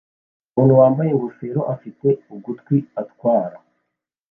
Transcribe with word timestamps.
Umuntu 0.51 0.73
wambaye 0.81 1.09
ingofero 1.11 1.61
afite 1.73 2.07
ugutwi 2.35 2.77
atwara 3.01 3.57